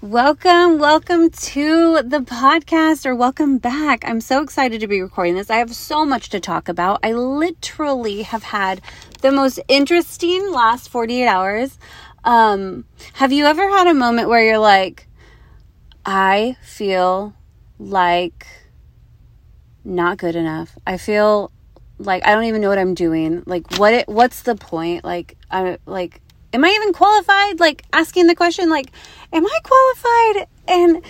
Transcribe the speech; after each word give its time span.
Welcome, 0.00 0.78
welcome 0.78 1.28
to 1.28 2.02
the 2.04 2.20
podcast 2.20 3.04
or 3.04 3.16
welcome 3.16 3.58
back. 3.58 4.04
I'm 4.08 4.20
so 4.20 4.40
excited 4.44 4.80
to 4.80 4.86
be 4.86 5.02
recording 5.02 5.34
this. 5.34 5.50
I 5.50 5.56
have 5.56 5.74
so 5.74 6.04
much 6.04 6.28
to 6.28 6.38
talk 6.38 6.68
about. 6.68 7.00
I 7.02 7.10
literally 7.10 8.22
have 8.22 8.44
had 8.44 8.80
the 9.22 9.32
most 9.32 9.58
interesting 9.66 10.52
last 10.52 10.88
48 10.88 11.26
hours. 11.26 11.80
Um, 12.22 12.84
have 13.14 13.32
you 13.32 13.46
ever 13.46 13.68
had 13.68 13.88
a 13.88 13.92
moment 13.92 14.28
where 14.28 14.40
you're 14.40 14.58
like, 14.60 15.08
I 16.06 16.56
feel 16.62 17.34
like 17.80 18.46
not 19.84 20.16
good 20.16 20.36
enough. 20.36 20.78
I 20.86 20.96
feel 20.96 21.50
like 21.98 22.24
I 22.24 22.36
don't 22.36 22.44
even 22.44 22.60
know 22.60 22.68
what 22.68 22.78
I'm 22.78 22.94
doing. 22.94 23.42
Like 23.46 23.78
what 23.78 23.92
it, 23.94 24.08
what's 24.08 24.42
the 24.42 24.54
point? 24.54 25.02
Like 25.02 25.36
I 25.50 25.78
like 25.86 26.20
am 26.52 26.64
I 26.64 26.70
even 26.70 26.92
qualified? 26.92 27.60
Like 27.60 27.84
asking 27.92 28.26
the 28.26 28.34
question, 28.34 28.70
like, 28.70 28.90
am 29.32 29.46
I 29.46 29.58
qualified? 29.62 30.48
And 30.66 31.04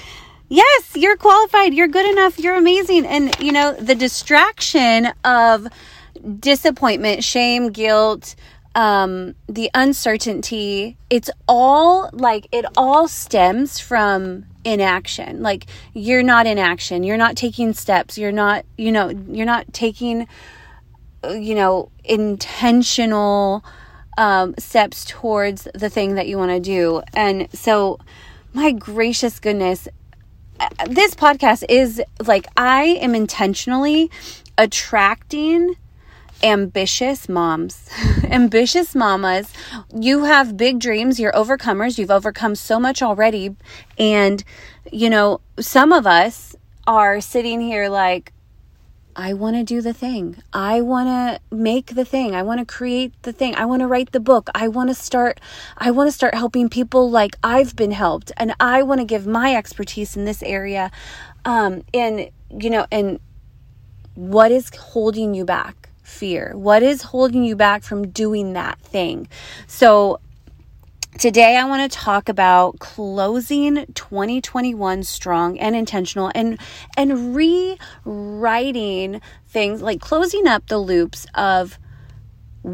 yes, 0.48 0.96
you're 0.96 1.16
qualified. 1.16 1.74
You're 1.74 1.88
good 1.88 2.10
enough. 2.10 2.38
You're 2.38 2.56
amazing. 2.56 3.06
And, 3.06 3.38
you 3.40 3.52
know, 3.52 3.74
the 3.74 3.94
distraction 3.94 5.08
of 5.24 5.68
disappointment, 6.40 7.22
shame, 7.22 7.70
guilt, 7.70 8.34
um, 8.74 9.34
the 9.48 9.70
uncertainty, 9.74 10.96
it's 11.10 11.30
all 11.46 12.10
like, 12.12 12.48
it 12.52 12.64
all 12.76 13.08
stems 13.08 13.80
from 13.80 14.46
inaction. 14.64 15.42
Like, 15.42 15.66
you're 15.94 16.22
not 16.22 16.46
in 16.46 16.58
action. 16.58 17.02
You're 17.02 17.16
not 17.16 17.36
taking 17.36 17.72
steps. 17.72 18.18
You're 18.18 18.32
not, 18.32 18.64
you 18.76 18.92
know, 18.92 19.08
you're 19.08 19.46
not 19.46 19.72
taking, 19.72 20.28
you 21.28 21.54
know, 21.54 21.90
intentional, 22.04 23.64
um, 24.18 24.54
steps 24.58 25.04
towards 25.06 25.68
the 25.74 25.88
thing 25.88 26.16
that 26.16 26.26
you 26.26 26.36
want 26.36 26.50
to 26.50 26.60
do. 26.60 27.02
And 27.14 27.48
so, 27.54 28.00
my 28.52 28.72
gracious 28.72 29.38
goodness, 29.38 29.88
uh, 30.58 30.68
this 30.90 31.14
podcast 31.14 31.64
is 31.68 32.02
like 32.26 32.46
I 32.56 32.82
am 33.00 33.14
intentionally 33.14 34.10
attracting 34.58 35.76
ambitious 36.42 37.28
moms, 37.28 37.88
ambitious 38.24 38.94
mamas. 38.94 39.52
You 39.94 40.24
have 40.24 40.56
big 40.56 40.80
dreams, 40.80 41.20
you're 41.20 41.32
overcomers, 41.32 41.96
you've 41.96 42.10
overcome 42.10 42.56
so 42.56 42.80
much 42.80 43.02
already. 43.02 43.54
And, 43.98 44.42
you 44.90 45.10
know, 45.10 45.40
some 45.60 45.92
of 45.92 46.08
us 46.08 46.56
are 46.88 47.20
sitting 47.20 47.60
here 47.60 47.88
like, 47.88 48.32
I 49.18 49.32
want 49.32 49.56
to 49.56 49.64
do 49.64 49.82
the 49.82 49.92
thing. 49.92 50.40
I 50.52 50.80
want 50.80 51.08
to 51.08 51.54
make 51.54 51.96
the 51.96 52.04
thing. 52.04 52.36
I 52.36 52.44
want 52.44 52.60
to 52.60 52.64
create 52.64 53.20
the 53.22 53.32
thing. 53.32 53.56
I 53.56 53.66
want 53.66 53.80
to 53.80 53.88
write 53.88 54.12
the 54.12 54.20
book. 54.20 54.48
I 54.54 54.68
want 54.68 54.90
to 54.90 54.94
start 54.94 55.40
I 55.76 55.90
want 55.90 56.06
to 56.06 56.12
start 56.12 56.36
helping 56.36 56.68
people 56.68 57.10
like 57.10 57.36
I've 57.42 57.74
been 57.74 57.90
helped 57.90 58.30
and 58.36 58.54
I 58.60 58.84
want 58.84 59.00
to 59.00 59.04
give 59.04 59.26
my 59.26 59.56
expertise 59.56 60.16
in 60.16 60.24
this 60.24 60.40
area. 60.44 60.92
Um 61.44 61.82
and 61.92 62.30
you 62.56 62.70
know, 62.70 62.86
and 62.92 63.18
what 64.14 64.52
is 64.52 64.70
holding 64.74 65.34
you 65.34 65.44
back? 65.44 65.90
Fear. 66.04 66.52
What 66.54 66.84
is 66.84 67.02
holding 67.02 67.42
you 67.42 67.56
back 67.56 67.82
from 67.82 68.10
doing 68.10 68.52
that 68.52 68.78
thing? 68.78 69.28
So 69.66 70.20
Today, 71.16 71.56
I 71.56 71.64
want 71.64 71.90
to 71.90 71.98
talk 71.98 72.28
about 72.28 72.78
closing 72.78 73.86
2021 73.94 75.02
strong 75.02 75.58
and 75.58 75.74
intentional 75.74 76.30
and, 76.32 76.60
and 76.96 77.34
rewriting 77.34 79.20
things 79.48 79.82
like 79.82 80.00
closing 80.00 80.46
up 80.46 80.68
the 80.68 80.78
loops 80.78 81.26
of 81.34 81.76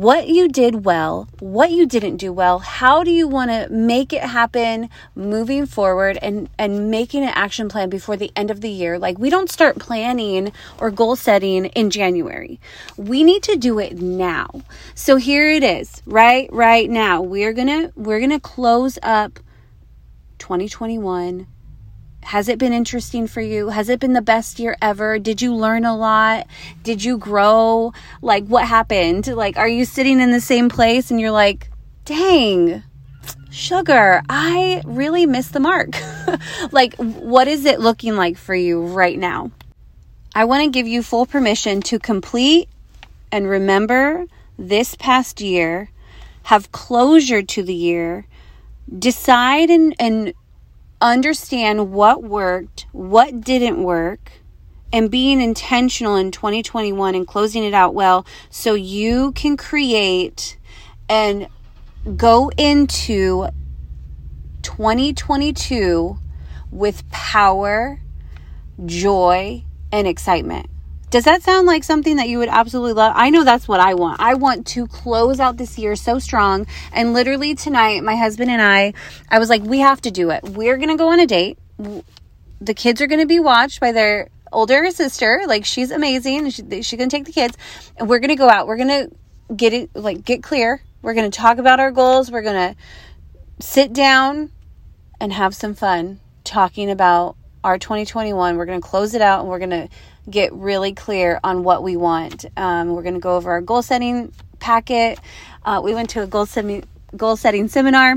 what 0.00 0.26
you 0.26 0.48
did 0.48 0.84
well, 0.84 1.28
what 1.38 1.70
you 1.70 1.86
didn't 1.86 2.16
do 2.16 2.32
well, 2.32 2.58
how 2.58 3.04
do 3.04 3.12
you 3.12 3.28
want 3.28 3.50
to 3.50 3.68
make 3.70 4.12
it 4.12 4.22
happen 4.22 4.90
moving 5.14 5.66
forward 5.66 6.18
and 6.20 6.48
and 6.58 6.90
making 6.90 7.22
an 7.22 7.32
action 7.34 7.68
plan 7.68 7.88
before 7.88 8.16
the 8.16 8.32
end 8.34 8.50
of 8.50 8.60
the 8.60 8.68
year. 8.68 8.98
Like 8.98 9.18
we 9.18 9.30
don't 9.30 9.48
start 9.48 9.78
planning 9.78 10.52
or 10.78 10.90
goal 10.90 11.14
setting 11.14 11.66
in 11.66 11.90
January. 11.90 12.58
We 12.96 13.22
need 13.22 13.44
to 13.44 13.56
do 13.56 13.78
it 13.78 14.00
now. 14.00 14.62
So 14.96 15.14
here 15.16 15.48
it 15.48 15.62
is, 15.62 16.02
right 16.06 16.48
right 16.52 16.90
now. 16.90 17.22
We're 17.22 17.52
going 17.52 17.68
to 17.68 17.92
we're 17.94 18.18
going 18.18 18.30
to 18.30 18.40
close 18.40 18.98
up 19.02 19.38
2021 20.38 21.46
has 22.24 22.48
it 22.48 22.58
been 22.58 22.72
interesting 22.72 23.26
for 23.26 23.40
you? 23.40 23.68
Has 23.68 23.88
it 23.88 24.00
been 24.00 24.14
the 24.14 24.22
best 24.22 24.58
year 24.58 24.76
ever? 24.80 25.18
Did 25.18 25.42
you 25.42 25.54
learn 25.54 25.84
a 25.84 25.96
lot? 25.96 26.46
Did 26.82 27.04
you 27.04 27.18
grow? 27.18 27.92
Like, 28.22 28.46
what 28.46 28.66
happened? 28.66 29.26
Like, 29.26 29.58
are 29.58 29.68
you 29.68 29.84
sitting 29.84 30.20
in 30.20 30.30
the 30.30 30.40
same 30.40 30.68
place 30.68 31.10
and 31.10 31.20
you're 31.20 31.30
like, 31.30 31.68
dang, 32.04 32.82
sugar, 33.50 34.22
I 34.28 34.82
really 34.84 35.26
missed 35.26 35.52
the 35.52 35.60
mark? 35.60 35.96
like, 36.72 36.94
what 36.96 37.46
is 37.46 37.66
it 37.66 37.80
looking 37.80 38.16
like 38.16 38.38
for 38.38 38.54
you 38.54 38.84
right 38.84 39.18
now? 39.18 39.50
I 40.34 40.46
want 40.46 40.64
to 40.64 40.70
give 40.70 40.88
you 40.88 41.02
full 41.02 41.26
permission 41.26 41.82
to 41.82 41.98
complete 41.98 42.68
and 43.30 43.48
remember 43.48 44.26
this 44.58 44.94
past 44.94 45.40
year, 45.40 45.90
have 46.44 46.72
closure 46.72 47.42
to 47.42 47.62
the 47.62 47.74
year, 47.74 48.26
decide 48.98 49.70
and, 49.70 49.94
and 49.98 50.34
understand 51.12 51.92
what 51.92 52.22
worked, 52.22 52.86
what 52.92 53.42
didn't 53.42 53.82
work, 53.82 54.32
and 54.92 55.10
being 55.10 55.40
intentional 55.40 56.16
in 56.16 56.30
2021 56.30 57.14
and 57.14 57.26
closing 57.26 57.62
it 57.62 57.74
out 57.74 57.94
well 57.94 58.24
so 58.48 58.74
you 58.74 59.32
can 59.32 59.56
create 59.56 60.56
and 61.08 61.48
go 62.16 62.50
into 62.56 63.48
2022 64.62 66.16
with 66.70 67.08
power, 67.10 68.00
joy, 68.86 69.62
and 69.92 70.06
excitement. 70.08 70.68
Does 71.14 71.26
that 71.26 71.44
sound 71.44 71.68
like 71.68 71.84
something 71.84 72.16
that 72.16 72.28
you 72.28 72.38
would 72.38 72.48
absolutely 72.48 72.94
love? 72.94 73.12
I 73.14 73.30
know 73.30 73.44
that's 73.44 73.68
what 73.68 73.78
I 73.78 73.94
want. 73.94 74.20
I 74.20 74.34
want 74.34 74.66
to 74.66 74.88
close 74.88 75.38
out 75.38 75.56
this 75.56 75.78
year 75.78 75.94
so 75.94 76.18
strong. 76.18 76.66
And 76.92 77.12
literally 77.12 77.54
tonight, 77.54 78.02
my 78.02 78.16
husband 78.16 78.50
and 78.50 78.60
I, 78.60 78.94
I 79.28 79.38
was 79.38 79.48
like, 79.48 79.62
we 79.62 79.78
have 79.78 80.00
to 80.00 80.10
do 80.10 80.30
it. 80.30 80.42
We're 80.42 80.76
going 80.76 80.88
to 80.88 80.96
go 80.96 81.10
on 81.10 81.20
a 81.20 81.26
date. 81.28 81.56
The 82.60 82.74
kids 82.74 83.00
are 83.00 83.06
going 83.06 83.20
to 83.20 83.28
be 83.28 83.38
watched 83.38 83.78
by 83.78 83.92
their 83.92 84.28
older 84.50 84.90
sister. 84.90 85.42
Like, 85.46 85.64
she's 85.64 85.92
amazing. 85.92 86.50
She, 86.50 86.62
to 86.64 87.06
take 87.06 87.26
the 87.26 87.32
kids. 87.32 87.56
And 87.96 88.08
we're 88.08 88.18
going 88.18 88.30
to 88.30 88.34
go 88.34 88.50
out. 88.50 88.66
We're 88.66 88.76
going 88.76 88.88
to 88.88 89.54
get 89.54 89.72
it, 89.72 89.94
like, 89.94 90.24
get 90.24 90.42
clear. 90.42 90.82
We're 91.00 91.14
going 91.14 91.30
to 91.30 91.38
talk 91.38 91.58
about 91.58 91.78
our 91.78 91.92
goals. 91.92 92.28
We're 92.28 92.42
going 92.42 92.74
to 92.74 93.64
sit 93.64 93.92
down 93.92 94.50
and 95.20 95.32
have 95.32 95.54
some 95.54 95.74
fun 95.74 96.18
talking 96.42 96.90
about 96.90 97.36
our 97.62 97.78
2021. 97.78 98.56
We're 98.56 98.66
going 98.66 98.80
to 98.80 98.86
close 98.86 99.14
it 99.14 99.22
out 99.22 99.42
and 99.42 99.48
we're 99.48 99.60
going 99.60 99.70
to 99.70 99.88
get 100.28 100.52
really 100.52 100.92
clear 100.92 101.40
on 101.44 101.64
what 101.64 101.82
we 101.82 101.96
want. 101.96 102.44
Um, 102.56 102.94
we're 102.94 103.02
going 103.02 103.14
to 103.14 103.20
go 103.20 103.36
over 103.36 103.50
our 103.50 103.60
goal 103.60 103.82
setting 103.82 104.32
packet. 104.58 105.18
Uh, 105.64 105.80
we 105.84 105.94
went 105.94 106.10
to 106.10 106.22
a 106.22 106.26
goal 106.26 106.46
setting 106.46 106.84
goal 107.16 107.36
setting 107.36 107.68
seminar 107.68 108.16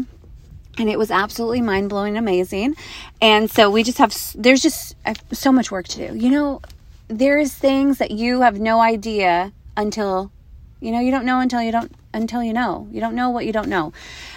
and 0.79 0.89
it 0.89 0.97
was 0.97 1.11
absolutely 1.11 1.61
mind 1.61 1.89
blowing 1.89 2.17
amazing. 2.17 2.75
And 3.21 3.49
so 3.49 3.69
we 3.69 3.83
just 3.83 3.97
have 3.97 4.15
there's 4.35 4.61
just 4.61 4.95
uh, 5.05 5.13
so 5.31 5.51
much 5.51 5.71
work 5.71 5.87
to 5.89 6.07
do. 6.07 6.17
You 6.17 6.29
know, 6.29 6.61
there's 7.07 7.53
things 7.53 7.97
that 7.97 8.11
you 8.11 8.41
have 8.41 8.59
no 8.59 8.79
idea 8.79 9.51
until 9.75 10.31
you 10.79 10.91
know 10.91 10.99
you 10.99 11.11
don't 11.11 11.25
know 11.25 11.39
until 11.39 11.61
you 11.61 11.71
don't 11.71 11.91
until 12.13 12.43
you 12.43 12.53
know. 12.53 12.87
You 12.91 13.01
don't 13.01 13.15
know 13.15 13.29
what 13.29 13.45
you 13.45 13.51
don't 13.51 13.69
know. 13.69 13.93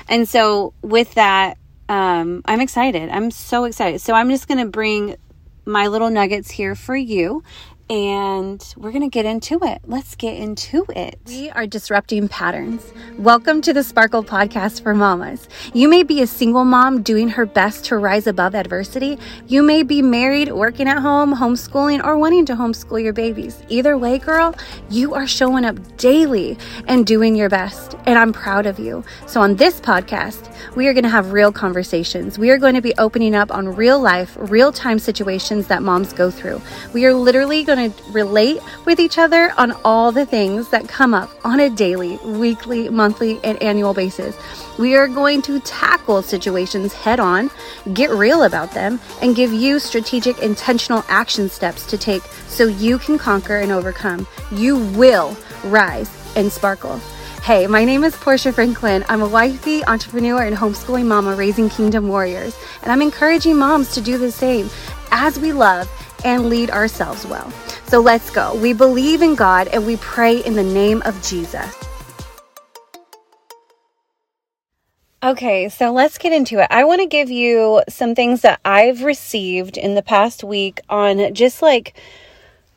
And 0.09 0.29
so 0.29 0.75
with 0.83 1.15
that 1.15 1.57
um, 1.91 2.43
I'm 2.45 2.61
excited. 2.61 3.11
I'm 3.11 3.33
so 3.33 3.65
excited. 3.65 4.01
So 4.01 4.15
I'm 4.15 4.31
just 4.31 4.47
going 4.47 4.59
to 4.59 4.71
bring 4.71 5.17
my 5.71 5.87
little 5.87 6.11
nuggets 6.11 6.51
here 6.51 6.75
for 6.75 6.97
you 6.97 7.43
and 7.91 8.73
we're 8.77 8.93
going 8.93 9.03
to 9.03 9.09
get 9.09 9.27
into 9.27 9.59
it. 9.65 9.81
Let's 9.85 10.15
get 10.15 10.37
into 10.37 10.87
it. 10.91 11.19
We 11.27 11.51
are 11.51 11.67
disrupting 11.67 12.29
patterns. 12.29 12.93
Welcome 13.19 13.61
to 13.63 13.73
the 13.73 13.83
Sparkle 13.83 14.23
Podcast 14.23 14.81
for 14.85 14.95
Mamas. 14.95 15.49
You 15.75 15.89
may 15.89 16.05
be 16.05 16.23
a 16.23 16.27
single 16.29 16.65
mom 16.65 17.03
doing 17.03 17.29
her 17.31 17.45
best 17.45 17.87
to 17.87 17.97
rise 17.97 18.29
above 18.29 18.55
adversity. 18.55 19.19
You 19.49 19.65
may 19.65 19.83
be 19.83 20.03
married, 20.03 20.53
working 20.53 20.87
at 20.87 20.99
home, 20.99 21.35
homeschooling, 21.35 22.05
or 22.05 22.17
wanting 22.17 22.47
to 22.47 22.55
homeschool 22.55 23.03
your 23.03 23.13
babies. 23.13 23.61
Either 23.69 23.99
way, 23.99 24.21
girl, 24.21 24.55
you 24.89 25.15
are 25.15 25.27
showing 25.27 25.65
up 25.65 25.97
daily 25.97 26.57
and 26.87 27.05
doing 27.05 27.35
your 27.35 27.49
best. 27.49 27.97
And 28.07 28.21
I'm 28.21 28.33
proud 28.33 28.67
of 28.67 28.79
you. 28.79 29.05
So, 29.27 29.41
on 29.41 29.57
this 29.57 29.81
podcast, 29.81 30.47
we 30.77 30.87
are 30.87 30.95
going 30.95 31.05
to 31.05 31.11
have 31.11 31.33
real 31.33 31.51
conversations. 31.51 32.39
We 32.39 32.51
are 32.51 32.59
going 32.59 32.75
to 32.75 32.81
be 32.81 32.95
opening 32.99 33.35
up 33.35 33.51
on 33.53 33.75
real 33.75 33.99
life, 33.99 34.37
real 34.39 34.71
time 34.71 35.01
situations 35.01 35.67
that 35.67 35.83
moms 35.83 36.13
go 36.13 36.31
through. 36.31 36.63
We 36.93 37.05
are 37.07 37.15
literally 37.15 37.65
going 37.65 37.80
to 37.89 38.13
relate 38.13 38.61
with 38.85 39.01
each 39.01 39.19
other 39.19 39.53
on 39.57 39.73
all 39.85 40.13
the 40.13 40.27
things 40.27 40.69
that 40.69 40.89
come 40.89 41.15
up 41.15 41.31
on 41.45 41.61
a 41.61 41.71
daily, 41.71 42.17
weekly, 42.19 42.89
monthly, 42.89 43.41
and 43.45 43.63
annual 43.63 43.95
basis. 43.95 44.37
We 44.79 44.97
are 44.97 45.09
going 45.09 45.43
to 45.43 45.61
tackle 45.61 46.23
situations 46.23 46.93
head 46.93 47.21
on, 47.21 47.51
get 47.93 48.11
real 48.11 48.43
about 48.43 48.73
them, 48.73 49.01
and 49.23 49.37
give 49.37 49.53
you 49.53 49.79
strategic, 49.79 50.39
intentional 50.39 51.05
action 51.09 51.49
steps 51.49 51.87
to 51.87 51.99
take 51.99 52.23
so 52.49 52.67
you 52.67 52.99
can 52.99 53.19
conquer 53.19 53.59
and 53.59 53.73
overcome. 53.73 54.27
You 54.53 54.77
will 54.93 55.37
rise 55.65 56.11
and 56.37 56.51
sparkle. 56.51 57.01
Hey, 57.43 57.67
my 57.67 57.87
name 57.87 58.05
is 58.05 58.15
Portia 58.17 58.53
Franklin. 58.53 59.03
I'm 59.09 59.23
a 59.23 59.29
wifey, 59.29 59.83
entrepreneur, 59.87 60.43
and 60.43 60.55
homeschooling 60.55 61.07
mama 61.07 61.35
raising 61.35 61.71
kingdom 61.71 62.07
warriors. 62.07 62.55
And 62.83 62.93
I'm 62.93 63.01
encouraging 63.01 63.57
moms 63.57 63.95
to 63.95 64.03
do 64.03 64.19
the 64.19 64.31
same 64.31 64.69
as 65.11 65.39
we 65.39 65.53
love 65.53 65.91
and 66.25 66.51
lead 66.51 66.71
ourselves 66.71 67.27
well. 67.27 67.51
So 67.91 67.99
let's 67.99 68.31
go. 68.31 68.55
We 68.55 68.73
believe 68.73 69.21
in 69.21 69.35
God 69.35 69.67
and 69.67 69.85
we 69.85 69.97
pray 69.97 70.39
in 70.45 70.55
the 70.55 70.63
name 70.63 71.03
of 71.05 71.21
Jesus. 71.25 71.75
Okay, 75.25 75.69
so 75.69 75.91
let's 75.91 76.17
get 76.17 76.33
into 76.33 76.61
it. 76.61 76.69
I 76.71 76.85
want 76.85 77.01
to 77.01 77.09
give 77.09 77.31
you 77.31 77.83
some 77.89 78.15
things 78.15 78.43
that 78.43 78.61
I've 78.65 79.03
received 79.03 79.77
in 79.77 79.97
the 79.97 80.03
past 80.03 80.45
week 80.45 80.81
on 80.89 81.35
just 81.35 81.63
like 81.63 81.99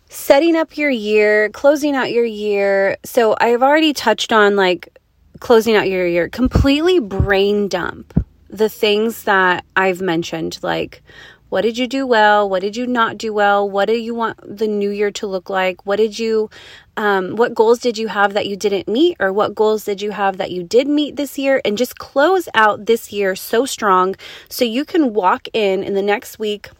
setting 0.10 0.56
up 0.56 0.78
your 0.78 0.90
year, 0.90 1.50
closing 1.50 1.96
out 1.96 2.12
your 2.12 2.26
year. 2.26 2.98
So 3.06 3.36
I've 3.40 3.62
already 3.62 3.94
touched 3.94 4.34
on 4.34 4.56
like 4.56 4.98
closing 5.40 5.76
out 5.76 5.88
your 5.88 6.08
year, 6.08 6.28
completely 6.28 7.00
brain 7.00 7.68
dump 7.68 8.26
the 8.50 8.68
things 8.68 9.26
that 9.26 9.64
I've 9.76 10.02
mentioned, 10.02 10.58
like 10.64 11.04
what 11.54 11.62
did 11.62 11.78
you 11.78 11.86
do 11.86 12.08
well? 12.08 12.50
What 12.50 12.64
did 12.64 12.76
you 12.76 12.88
not 12.88 13.16
do 13.16 13.32
well? 13.32 13.70
What 13.70 13.86
do 13.86 13.94
you 13.94 14.16
want 14.16 14.40
the 14.58 14.68
new 14.68 14.90
year 14.90 15.12
to 15.12 15.28
look 15.28 15.52
like? 15.52 15.86
What 15.86 15.98
did 15.98 16.18
you, 16.18 16.50
um, 16.98 17.36
what 17.36 17.54
goals 17.54 17.78
did 17.78 17.96
you 17.96 18.08
have 18.08 18.34
that 18.34 18.48
you 18.48 18.56
didn't 18.56 18.88
meet? 18.88 19.18
Or 19.20 19.32
what 19.32 19.54
goals 19.54 19.86
did 19.86 20.02
you 20.02 20.10
have 20.10 20.38
that 20.38 20.50
you 20.50 20.64
did 20.64 20.88
meet 20.88 21.16
this 21.16 21.38
year? 21.38 21.62
And 21.64 21.78
just 21.78 22.00
close 22.00 22.50
out 22.56 22.88
this 22.88 23.14
year 23.14 23.36
so 23.36 23.68
strong 23.68 24.16
so 24.50 24.66
you 24.66 24.84
can 24.84 25.14
walk 25.14 25.48
in 25.54 25.84
in 25.84 25.94
the 25.94 26.02
next 26.02 26.40
week, 26.40 26.72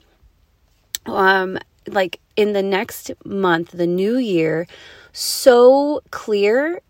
um, 1.06 1.60
like 1.86 2.20
in 2.36 2.54
the 2.54 2.64
next 2.64 3.12
month, 3.24 3.74
the 3.74 3.86
new 3.86 4.18
year, 4.18 4.66
so 5.12 6.02
clear 6.10 6.82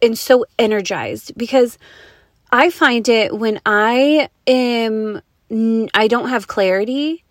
and 0.00 0.16
so 0.16 0.46
energized 0.58 1.36
because 1.36 1.76
I 2.50 2.70
find 2.70 3.06
it 3.10 3.36
when 3.36 3.60
I 3.66 4.30
am, 4.46 5.20
I 5.50 6.06
don't 6.08 6.28
have 6.28 6.46
clarity 6.46 7.24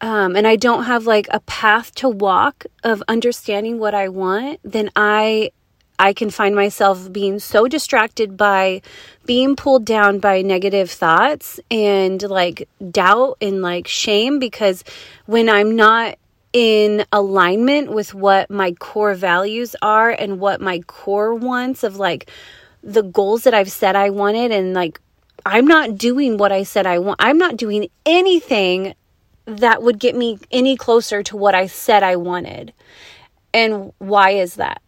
um, 0.00 0.36
and 0.36 0.46
I 0.46 0.56
don't 0.56 0.84
have 0.84 1.06
like 1.06 1.26
a 1.30 1.40
path 1.40 1.94
to 1.96 2.08
walk 2.08 2.66
of 2.84 3.02
understanding 3.08 3.78
what 3.78 3.94
I 3.94 4.08
want, 4.08 4.60
then 4.62 4.90
I 4.94 5.50
I 5.98 6.12
can 6.12 6.28
find 6.28 6.54
myself 6.54 7.10
being 7.10 7.38
so 7.38 7.68
distracted 7.68 8.36
by 8.36 8.82
being 9.24 9.56
pulled 9.56 9.86
down 9.86 10.18
by 10.18 10.42
negative 10.42 10.90
thoughts 10.90 11.58
and 11.70 12.22
like 12.22 12.68
doubt 12.90 13.38
and 13.40 13.62
like 13.62 13.88
shame 13.88 14.38
because 14.38 14.84
when 15.24 15.48
I'm 15.48 15.74
not 15.74 16.18
in 16.52 17.06
alignment 17.12 17.92
with 17.92 18.12
what 18.12 18.50
my 18.50 18.72
core 18.72 19.14
values 19.14 19.74
are 19.80 20.10
and 20.10 20.38
what 20.38 20.60
my 20.60 20.80
core 20.80 21.34
wants 21.34 21.82
of 21.82 21.96
like 21.96 22.30
the 22.82 23.02
goals 23.02 23.44
that 23.44 23.54
I've 23.54 23.72
said 23.72 23.96
I 23.96 24.10
wanted 24.10 24.52
and 24.52 24.74
like 24.74 25.00
I'm 25.46 25.66
not 25.66 25.96
doing 25.96 26.38
what 26.38 26.50
I 26.50 26.64
said 26.64 26.86
I 26.86 26.98
want. 26.98 27.20
I'm 27.22 27.38
not 27.38 27.56
doing 27.56 27.88
anything 28.04 28.94
that 29.44 29.80
would 29.80 30.00
get 30.00 30.16
me 30.16 30.40
any 30.50 30.76
closer 30.76 31.22
to 31.22 31.36
what 31.36 31.54
I 31.54 31.68
said 31.68 32.02
I 32.02 32.16
wanted. 32.16 32.72
And 33.54 33.92
why 33.98 34.30
is 34.30 34.56
that? 34.56 34.82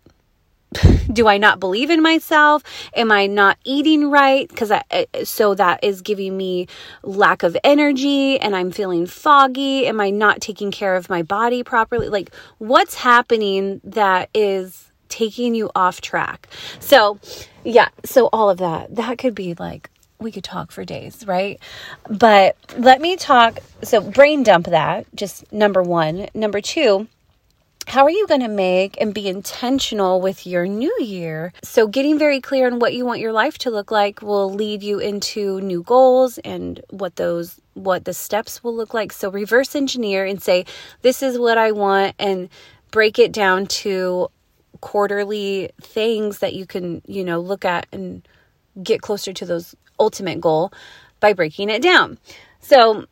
do 1.13 1.29
I 1.29 1.39
not 1.39 1.61
believe 1.61 1.91
in 1.91 2.03
myself? 2.03 2.65
Am 2.95 3.13
I 3.13 3.29
not 3.29 3.57
eating 3.65 4.11
right? 4.11 4.49
Because 4.49 4.73
eh, 4.73 4.83
eh, 4.91 5.05
so 5.23 5.55
that 5.55 5.85
is 5.85 6.03
giving 6.03 6.37
me 6.37 6.67
lack 7.05 7.45
of 7.45 7.57
energy 7.63 8.39
and 8.41 8.57
I'm 8.57 8.73
feeling 8.73 9.07
foggy. 9.07 9.87
Am 9.87 10.01
I 10.01 10.11
not 10.11 10.41
taking 10.41 10.73
care 10.73 10.97
of 10.97 11.09
my 11.09 11.23
body 11.23 11.63
properly? 11.63 12.09
Like 12.09 12.35
what's 12.59 12.97
happening 12.97 13.81
that 13.85 14.29
is 14.35 14.91
taking 15.09 15.55
you 15.55 15.71
off 15.77 16.01
track? 16.01 16.49
So, 16.81 17.21
yeah, 17.63 17.91
so 18.05 18.29
all 18.33 18.51
of 18.51 18.59
that. 18.59 18.97
That 18.97 19.19
could 19.19 19.37
be 19.37 19.55
like 19.55 19.89
we 20.21 20.33
could 20.33 20.45
talk 20.45 20.73
for 20.73 20.85
days, 20.85 21.27
right? 21.27 21.61
But 22.09 22.57
let 22.77 23.01
me 23.01 23.17
talk. 23.17 23.59
So, 23.83 24.01
brain 24.01 24.43
dump 24.43 24.67
that, 24.67 25.07
just 25.15 25.51
number 25.53 25.83
one. 25.83 26.29
Number 26.35 26.61
two, 26.61 27.07
how 27.87 28.05
are 28.05 28.11
you 28.11 28.27
going 28.27 28.43
to 28.43 28.49
make 28.49 29.01
and 29.01 29.15
be 29.15 29.29
intentional 29.29 30.21
with 30.21 30.47
your 30.47 30.67
new 30.67 30.95
year? 31.01 31.53
So, 31.63 31.87
getting 31.87 32.19
very 32.19 32.41
clear 32.41 32.67
on 32.67 32.81
what 32.81 32.95
you 32.95 33.07
want 33.07 33.21
your 33.21 33.33
life 33.33 33.59
to 33.59 33.71
look 33.71 33.91
like 33.91 34.21
will 34.21 34.53
lead 34.53 34.83
you 34.83 34.99
into 34.99 35.61
new 35.61 35.83
goals 35.83 36.39
and 36.39 36.81
what 36.91 37.17
those 37.17 37.61
what 37.75 38.05
the 38.05 38.13
steps 38.13 38.65
will 38.65 38.75
look 38.75 38.93
like. 38.93 39.13
So, 39.13 39.31
reverse 39.31 39.75
engineer 39.75 40.25
and 40.25 40.43
say, 40.43 40.67
This 41.03 41.23
is 41.23 41.39
what 41.39 41.59
I 41.59 41.73
want, 41.73 42.15
and 42.19 42.49
break 42.91 43.19
it 43.19 43.33
down 43.33 43.67
to 43.67 44.29
quarterly 44.81 45.71
things 45.81 46.39
that 46.39 46.55
you 46.55 46.67
can, 46.67 47.03
you 47.07 47.25
know, 47.25 47.41
look 47.41 47.65
at 47.65 47.87
and 47.93 48.27
get 48.83 49.03
closer 49.03 49.33
to 49.33 49.47
those 49.47 49.75
ultimate 49.99 50.41
goal 50.41 50.73
by 51.21 51.33
breaking 51.33 51.71
it 51.71 51.83
down. 51.83 52.19
So, 52.61 53.07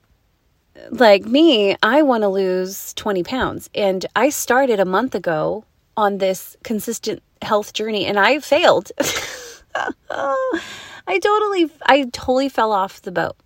like 0.90 1.24
me, 1.24 1.76
I 1.82 2.02
want 2.02 2.22
to 2.22 2.28
lose 2.28 2.92
20 2.94 3.22
pounds. 3.22 3.70
And 3.74 4.04
I 4.14 4.28
started 4.28 4.80
a 4.80 4.84
month 4.84 5.14
ago 5.14 5.64
on 5.96 6.18
this 6.18 6.56
consistent 6.62 7.22
health 7.42 7.72
journey 7.72 8.06
and 8.06 8.18
I 8.18 8.40
failed. 8.40 8.92
I 10.10 11.18
totally, 11.18 11.70
I 11.84 12.04
totally 12.12 12.48
fell 12.48 12.72
off 12.72 13.02
the 13.02 13.12
boat. 13.12 13.36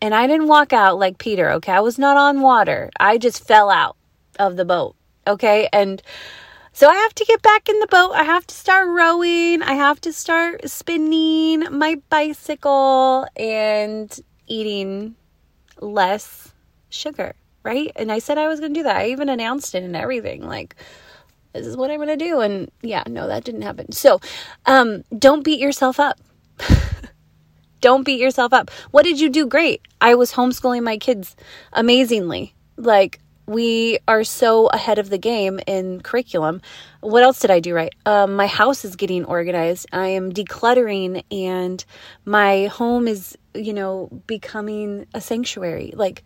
And 0.00 0.14
I 0.14 0.26
didn't 0.26 0.48
walk 0.48 0.72
out 0.72 0.98
like 0.98 1.18
Peter, 1.18 1.50
okay? 1.52 1.72
I 1.72 1.80
was 1.80 1.98
not 1.98 2.16
on 2.16 2.42
water. 2.42 2.90
I 3.00 3.18
just 3.18 3.46
fell 3.46 3.70
out 3.70 3.96
of 4.38 4.56
the 4.56 4.64
boat, 4.64 4.94
okay? 5.26 5.68
And 5.72 6.02
so 6.76 6.90
I 6.90 6.94
have 6.94 7.14
to 7.14 7.24
get 7.24 7.40
back 7.40 7.70
in 7.70 7.80
the 7.80 7.86
boat. 7.86 8.10
I 8.12 8.22
have 8.22 8.46
to 8.48 8.54
start 8.54 8.86
rowing. 8.88 9.62
I 9.62 9.72
have 9.72 9.98
to 10.02 10.12
start 10.12 10.68
spinning 10.68 11.64
my 11.70 11.94
bicycle 12.10 13.26
and 13.34 14.14
eating 14.46 15.16
less 15.80 16.52
sugar, 16.90 17.32
right? 17.62 17.92
And 17.96 18.12
I 18.12 18.18
said 18.18 18.36
I 18.36 18.48
was 18.48 18.60
going 18.60 18.74
to 18.74 18.80
do 18.80 18.84
that. 18.84 18.96
I 18.96 19.08
even 19.08 19.30
announced 19.30 19.74
it 19.74 19.84
and 19.84 19.96
everything. 19.96 20.42
Like, 20.42 20.76
this 21.54 21.66
is 21.66 21.78
what 21.78 21.90
I'm 21.90 21.96
going 21.96 22.08
to 22.08 22.22
do. 22.22 22.40
And 22.40 22.70
yeah, 22.82 23.04
no, 23.06 23.26
that 23.26 23.44
didn't 23.44 23.62
happen. 23.62 23.90
So, 23.92 24.20
um, 24.66 25.02
don't 25.18 25.44
beat 25.44 25.60
yourself 25.60 25.98
up. 25.98 26.20
don't 27.80 28.04
beat 28.04 28.20
yourself 28.20 28.52
up. 28.52 28.70
What 28.90 29.04
did 29.04 29.18
you 29.18 29.30
do? 29.30 29.46
Great. 29.46 29.80
I 30.02 30.14
was 30.14 30.30
homeschooling 30.30 30.82
my 30.82 30.98
kids 30.98 31.36
amazingly. 31.72 32.54
Like, 32.76 33.18
we 33.46 33.98
are 34.08 34.24
so 34.24 34.66
ahead 34.68 34.98
of 34.98 35.08
the 35.10 35.18
game 35.18 35.60
in 35.66 36.00
curriculum. 36.00 36.60
What 37.00 37.22
else 37.22 37.40
did 37.40 37.50
I 37.50 37.60
do 37.60 37.74
right? 37.74 37.94
Um, 38.04 38.34
my 38.34 38.46
house 38.46 38.84
is 38.84 38.96
getting 38.96 39.24
organized. 39.24 39.86
I 39.92 40.08
am 40.08 40.32
decluttering, 40.32 41.24
and 41.30 41.84
my 42.24 42.66
home 42.66 43.06
is, 43.06 43.36
you 43.54 43.72
know, 43.72 44.08
becoming 44.26 45.06
a 45.14 45.20
sanctuary. 45.20 45.92
Like, 45.94 46.24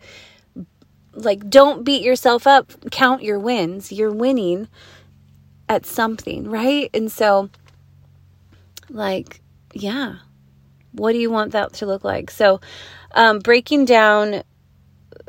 like 1.13 1.49
don't 1.49 1.83
beat 1.83 2.03
yourself 2.03 2.47
up 2.47 2.71
count 2.89 3.21
your 3.21 3.37
wins 3.37 3.91
you're 3.91 4.11
winning 4.11 4.67
at 5.67 5.85
something 5.85 6.49
right 6.49 6.89
and 6.93 7.11
so 7.11 7.49
like 8.89 9.41
yeah 9.73 10.15
what 10.93 11.11
do 11.11 11.17
you 11.17 11.29
want 11.29 11.51
that 11.51 11.73
to 11.73 11.85
look 11.85 12.03
like 12.03 12.31
so 12.31 12.61
um, 13.13 13.39
breaking 13.39 13.83
down 13.83 14.43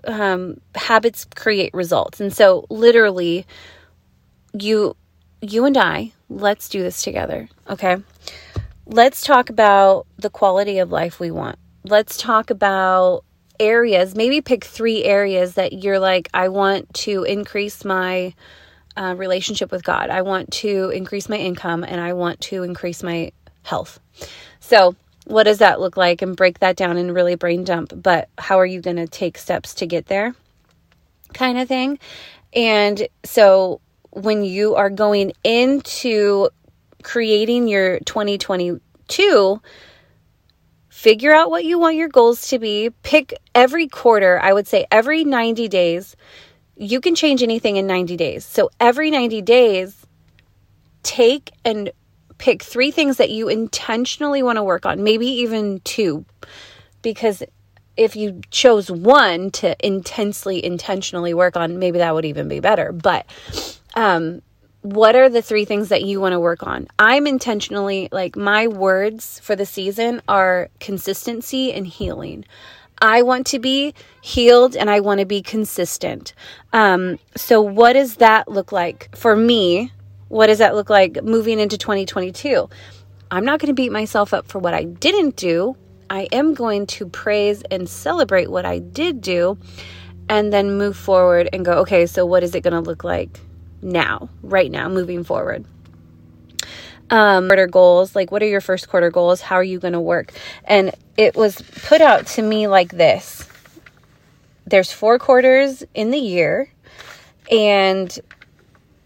um, 0.06 0.60
habits 0.74 1.24
create 1.34 1.72
results 1.74 2.20
and 2.20 2.32
so 2.32 2.66
literally 2.70 3.46
you 4.52 4.96
you 5.40 5.64
and 5.64 5.76
i 5.76 6.12
let's 6.28 6.68
do 6.68 6.82
this 6.82 7.02
together 7.02 7.48
okay 7.68 7.96
let's 8.86 9.22
talk 9.22 9.50
about 9.50 10.06
the 10.16 10.30
quality 10.30 10.78
of 10.78 10.90
life 10.90 11.20
we 11.20 11.30
want 11.30 11.58
let's 11.84 12.16
talk 12.16 12.50
about 12.50 13.24
areas, 13.62 14.14
maybe 14.14 14.40
pick 14.40 14.64
three 14.64 15.04
areas 15.04 15.54
that 15.54 15.72
you're 15.72 15.98
like, 15.98 16.28
I 16.34 16.48
want 16.48 16.92
to 16.94 17.22
increase 17.24 17.84
my 17.84 18.34
uh, 18.96 19.14
relationship 19.16 19.70
with 19.70 19.84
God. 19.84 20.10
I 20.10 20.22
want 20.22 20.50
to 20.52 20.90
increase 20.90 21.28
my 21.28 21.36
income 21.36 21.84
and 21.84 22.00
I 22.00 22.12
want 22.12 22.40
to 22.42 22.62
increase 22.62 23.02
my 23.02 23.32
health. 23.62 24.00
So, 24.60 24.96
what 25.26 25.44
does 25.44 25.58
that 25.58 25.80
look 25.80 25.96
like? 25.96 26.22
And 26.22 26.36
break 26.36 26.58
that 26.60 26.76
down 26.76 26.96
and 26.96 27.14
really 27.14 27.34
brain 27.34 27.64
dump. 27.64 27.92
But 27.94 28.28
how 28.38 28.58
are 28.58 28.66
you 28.66 28.80
going 28.80 28.96
to 28.96 29.06
take 29.06 29.38
steps 29.38 29.74
to 29.74 29.86
get 29.86 30.06
there? 30.06 30.34
Kind 31.32 31.58
of 31.58 31.68
thing. 31.68 31.98
And 32.52 33.08
so, 33.24 33.80
when 34.10 34.44
you 34.44 34.74
are 34.74 34.90
going 34.90 35.32
into 35.42 36.50
creating 37.02 37.66
your 37.66 37.98
2022, 38.00 39.62
figure 40.88 41.34
out 41.34 41.50
what 41.50 41.64
you 41.64 41.78
want 41.78 41.96
your 41.96 42.08
goals 42.08 42.48
to 42.48 42.58
be. 42.58 42.90
Pick 43.02 43.34
every 43.54 43.88
quarter, 43.88 44.38
I 44.38 44.52
would 44.52 44.68
say 44.68 44.86
every 44.90 45.24
90 45.24 45.68
days. 45.68 46.14
You 46.76 47.00
can 47.00 47.14
change 47.14 47.42
anything 47.42 47.76
in 47.76 47.86
90 47.86 48.16
days. 48.16 48.44
So 48.44 48.70
every 48.78 49.10
90 49.10 49.40
days, 49.42 50.06
take 51.02 51.50
and 51.64 51.90
pick 52.42 52.60
three 52.60 52.90
things 52.90 53.18
that 53.18 53.30
you 53.30 53.48
intentionally 53.48 54.42
want 54.42 54.56
to 54.56 54.64
work 54.64 54.84
on, 54.84 55.04
maybe 55.04 55.28
even 55.28 55.78
two. 55.84 56.24
Because 57.00 57.44
if 57.96 58.16
you 58.16 58.40
chose 58.50 58.90
one 58.90 59.52
to 59.52 59.76
intensely, 59.86 60.64
intentionally 60.64 61.34
work 61.34 61.56
on, 61.56 61.78
maybe 61.78 61.98
that 61.98 62.12
would 62.12 62.24
even 62.24 62.48
be 62.48 62.58
better. 62.58 62.90
But 62.90 63.26
um, 63.94 64.42
what 64.80 65.14
are 65.14 65.28
the 65.28 65.40
three 65.40 65.64
things 65.64 65.90
that 65.90 66.02
you 66.02 66.20
want 66.20 66.32
to 66.32 66.40
work 66.40 66.66
on? 66.66 66.88
I'm 66.98 67.28
intentionally 67.28 68.08
like 68.10 68.34
my 68.34 68.66
words 68.66 69.38
for 69.38 69.54
the 69.54 69.64
season 69.64 70.20
are 70.26 70.68
consistency 70.80 71.72
and 71.72 71.86
healing. 71.86 72.44
I 73.00 73.22
want 73.22 73.46
to 73.48 73.60
be 73.60 73.94
healed 74.20 74.74
and 74.74 74.90
I 74.90 74.98
want 74.98 75.20
to 75.20 75.26
be 75.26 75.42
consistent. 75.42 76.34
Um, 76.72 77.20
so, 77.36 77.62
what 77.62 77.92
does 77.92 78.16
that 78.16 78.48
look 78.48 78.72
like 78.72 79.14
for 79.14 79.36
me? 79.36 79.92
What 80.32 80.46
does 80.46 80.58
that 80.58 80.74
look 80.74 80.88
like 80.88 81.22
moving 81.22 81.60
into 81.60 81.76
2022? 81.76 82.66
I'm 83.30 83.44
not 83.44 83.60
going 83.60 83.68
to 83.68 83.74
beat 83.74 83.92
myself 83.92 84.32
up 84.32 84.48
for 84.48 84.58
what 84.58 84.72
I 84.72 84.84
didn't 84.84 85.36
do. 85.36 85.76
I 86.08 86.22
am 86.32 86.54
going 86.54 86.86
to 86.86 87.06
praise 87.06 87.62
and 87.70 87.86
celebrate 87.86 88.50
what 88.50 88.64
I 88.64 88.78
did 88.78 89.20
do 89.20 89.58
and 90.30 90.50
then 90.50 90.78
move 90.78 90.96
forward 90.96 91.50
and 91.52 91.66
go, 91.66 91.72
okay, 91.80 92.06
so 92.06 92.24
what 92.24 92.42
is 92.42 92.54
it 92.54 92.62
going 92.62 92.72
to 92.72 92.80
look 92.80 93.04
like 93.04 93.40
now, 93.82 94.30
right 94.42 94.70
now, 94.70 94.88
moving 94.88 95.22
forward? 95.22 95.66
um, 97.10 97.48
quarter 97.48 97.66
goals. 97.66 98.16
Like, 98.16 98.32
what 98.32 98.42
are 98.42 98.48
your 98.48 98.62
first 98.62 98.88
quarter 98.88 99.10
goals? 99.10 99.42
How 99.42 99.56
are 99.56 99.62
you 99.62 99.78
going 99.78 99.92
to 99.92 100.00
work? 100.00 100.32
And 100.64 100.92
it 101.18 101.36
was 101.36 101.60
put 101.60 102.00
out 102.00 102.26
to 102.28 102.42
me 102.42 102.66
like 102.66 102.90
this 102.92 103.46
there's 104.64 104.90
four 104.90 105.18
quarters 105.18 105.84
in 105.92 106.10
the 106.10 106.18
year, 106.18 106.72
and 107.50 108.18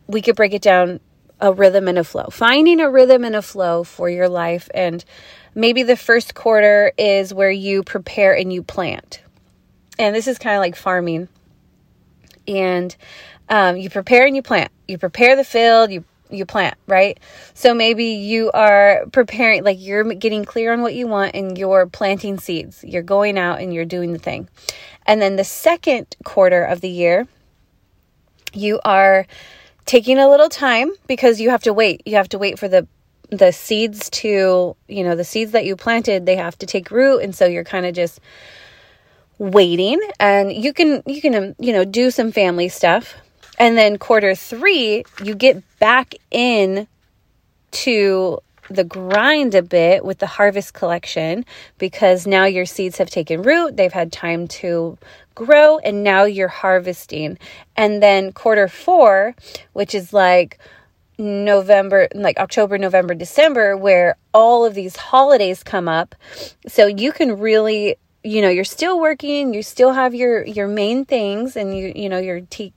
we 0.06 0.22
could 0.22 0.36
break 0.36 0.54
it 0.54 0.62
down 0.62 1.00
a 1.40 1.52
rhythm 1.52 1.88
and 1.88 1.98
a 1.98 2.04
flow. 2.04 2.26
Finding 2.30 2.80
a 2.80 2.90
rhythm 2.90 3.24
and 3.24 3.36
a 3.36 3.42
flow 3.42 3.84
for 3.84 4.08
your 4.08 4.28
life. 4.28 4.68
And 4.74 5.04
maybe 5.54 5.82
the 5.82 5.96
first 5.96 6.34
quarter 6.34 6.92
is 6.96 7.34
where 7.34 7.50
you 7.50 7.82
prepare 7.82 8.34
and 8.36 8.52
you 8.52 8.62
plant. 8.62 9.20
And 9.98 10.14
this 10.14 10.26
is 10.26 10.38
kind 10.38 10.56
of 10.56 10.60
like 10.60 10.76
farming. 10.76 11.28
And 12.48 12.94
um, 13.48 13.76
you 13.76 13.90
prepare 13.90 14.26
and 14.26 14.36
you 14.36 14.42
plant. 14.42 14.70
You 14.88 14.98
prepare 14.98 15.36
the 15.36 15.44
field, 15.44 15.90
you 15.90 16.04
you 16.30 16.44
plant, 16.44 16.76
right? 16.86 17.20
So 17.54 17.72
maybe 17.72 18.04
you 18.04 18.50
are 18.52 19.04
preparing, 19.12 19.62
like 19.62 19.78
you're 19.80 20.02
getting 20.14 20.44
clear 20.44 20.72
on 20.72 20.82
what 20.82 20.94
you 20.94 21.06
want 21.06 21.36
and 21.36 21.56
you're 21.56 21.86
planting 21.86 22.38
seeds. 22.40 22.82
You're 22.82 23.02
going 23.02 23.38
out 23.38 23.60
and 23.60 23.72
you're 23.72 23.84
doing 23.84 24.12
the 24.12 24.18
thing. 24.18 24.48
And 25.06 25.22
then 25.22 25.36
the 25.36 25.44
second 25.44 26.16
quarter 26.24 26.64
of 26.64 26.80
the 26.80 26.88
year, 26.88 27.28
you 28.52 28.80
are 28.84 29.26
taking 29.86 30.18
a 30.18 30.28
little 30.28 30.48
time 30.48 30.90
because 31.06 31.40
you 31.40 31.50
have 31.50 31.62
to 31.62 31.72
wait. 31.72 32.02
You 32.04 32.16
have 32.16 32.28
to 32.30 32.38
wait 32.38 32.58
for 32.58 32.68
the 32.68 32.86
the 33.30 33.52
seeds 33.52 34.08
to, 34.10 34.76
you 34.86 35.02
know, 35.02 35.16
the 35.16 35.24
seeds 35.24 35.50
that 35.50 35.64
you 35.64 35.74
planted, 35.74 36.26
they 36.26 36.36
have 36.36 36.56
to 36.58 36.66
take 36.66 36.92
root. 36.92 37.22
And 37.22 37.34
so 37.34 37.44
you're 37.46 37.64
kind 37.64 37.84
of 37.84 37.92
just 37.92 38.20
waiting. 39.38 40.00
And 40.20 40.52
you 40.52 40.72
can 40.72 41.02
you 41.06 41.20
can 41.20 41.34
um, 41.34 41.54
you 41.58 41.72
know 41.72 41.84
do 41.84 42.10
some 42.10 42.32
family 42.32 42.68
stuff. 42.68 43.14
And 43.58 43.76
then 43.78 43.98
quarter 43.98 44.34
three, 44.34 45.04
you 45.24 45.34
get 45.34 45.62
back 45.78 46.14
in 46.30 46.86
to 47.72 48.40
the 48.68 48.84
grind 48.84 49.54
a 49.54 49.62
bit 49.62 50.04
with 50.04 50.18
the 50.18 50.26
harvest 50.26 50.74
collection 50.74 51.44
because 51.78 52.26
now 52.26 52.44
your 52.44 52.66
seeds 52.66 52.98
have 52.98 53.10
taken 53.10 53.42
root, 53.42 53.76
they've 53.76 53.92
had 53.92 54.12
time 54.12 54.48
to 54.48 54.98
grow, 55.34 55.78
and 55.78 56.02
now 56.02 56.24
you're 56.24 56.48
harvesting. 56.48 57.38
And 57.76 58.02
then 58.02 58.32
quarter 58.32 58.68
four, 58.68 59.34
which 59.72 59.94
is 59.94 60.12
like 60.12 60.58
November, 61.18 62.08
like 62.14 62.38
October, 62.38 62.78
November, 62.78 63.14
December, 63.14 63.76
where 63.76 64.16
all 64.34 64.64
of 64.64 64.74
these 64.74 64.96
holidays 64.96 65.62
come 65.62 65.88
up. 65.88 66.14
So 66.66 66.86
you 66.86 67.12
can 67.12 67.38
really 67.38 67.96
you 68.24 68.42
know 68.42 68.48
you're 68.48 68.64
still 68.64 68.98
working 68.98 69.54
you 69.54 69.62
still 69.62 69.92
have 69.92 70.12
your 70.12 70.44
your 70.44 70.66
main 70.66 71.04
things 71.04 71.54
and 71.54 71.78
you 71.78 71.92
you 71.94 72.08
know 72.08 72.18
your 72.18 72.40
t- 72.40 72.72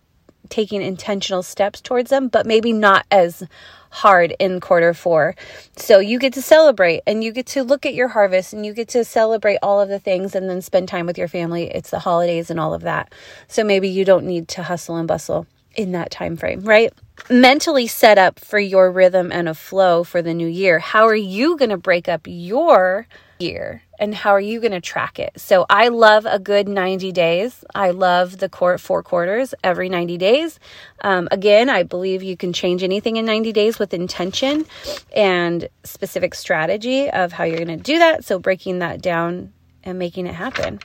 taking 0.50 0.82
intentional 0.82 1.44
steps 1.44 1.80
towards 1.82 2.10
them, 2.10 2.28
but 2.28 2.46
maybe 2.46 2.74
not 2.74 3.06
as 3.12 3.44
hard 3.90 4.36
in 4.40 4.60
quarter 4.60 4.94
four. 4.94 5.36
So 5.76 6.00
you 6.00 6.20
get 6.20 6.34
to 6.34 6.42
celebrate 6.42 7.02
and 7.08 7.24
you 7.24 7.32
get 7.32 7.46
to 7.48 7.64
look 7.64 7.86
at 7.86 7.94
your 7.94 8.10
harvest 8.10 8.54
and 8.54 8.66
you 8.66 8.74
get 8.74 8.88
to 8.90 9.04
celebrate 9.04 9.58
all 9.62 9.82
of 9.82 9.90
the 9.90 10.00
things 10.00 10.36
and 10.36 10.50
then 10.50 10.62
spend 10.62 10.88
time 10.88 11.06
with 11.06 11.18
your 11.18 11.28
family. 11.28 11.70
It's 11.72 11.90
the 11.90 12.00
holidays 12.00 12.50
and 12.50 12.60
all 12.60 12.74
of 12.74 12.82
that. 12.82 13.14
So 13.48 13.64
maybe 13.64 13.90
you 13.90 14.06
don't 14.06 14.26
need 14.26 14.48
to 14.50 14.64
hustle 14.64 14.96
and 14.98 15.08
bustle 15.08 15.48
in 15.76 15.92
that 15.94 16.12
time 16.12 16.36
frame, 16.36 16.62
right? 16.62 16.92
Mentally 17.30 17.88
set 17.88 18.18
up 18.18 18.40
for 18.40 18.60
your 18.60 18.92
rhythm 18.92 19.32
and 19.32 19.48
a 19.48 19.54
flow 19.54 20.04
for 20.04 20.22
the 20.22 20.34
new 20.34 20.48
year. 20.48 20.80
How 20.80 21.06
are 21.08 21.16
you 21.16 21.58
going 21.58 21.70
to 21.70 21.78
break 21.78 22.08
up 22.08 22.22
your 22.26 23.08
year 23.40 23.84
and 24.00 24.16
how 24.16 24.32
are 24.32 24.40
you 24.40 24.60
going 24.60 24.72
to 24.72 24.82
track 24.82 25.20
it? 25.20 25.40
So 25.40 25.66
I 25.70 25.90
love 25.90 26.26
a 26.26 26.40
good 26.40 26.68
90 26.68 27.12
days. 27.12 27.64
I 27.76 27.92
love 27.92 28.38
the 28.38 28.50
court 28.50 28.82
four 28.82 29.04
quarters 29.04 29.54
every 29.64 29.90
90 29.90 30.18
days. 30.18 30.60
Um, 31.02 31.28
again, 31.32 31.70
I 31.70 31.84
believe 31.84 32.24
you 32.24 32.38
can 32.38 32.54
change 32.54 32.82
anything 32.82 33.18
in 33.18 33.26
90 33.26 33.52
days 33.52 33.78
with 33.78 33.94
intention 33.94 34.66
and 35.16 35.68
specific 35.84 36.34
strategy 36.34 37.10
of 37.10 37.34
how 37.34 37.44
you're 37.44 37.64
going 37.64 37.78
to 37.78 37.84
do 37.84 38.00
that. 38.00 38.26
So 38.26 38.40
breaking 38.40 38.80
that 38.80 39.02
down 39.02 39.54
and 39.84 40.00
making 40.00 40.26
it 40.26 40.34
happen. 40.34 40.80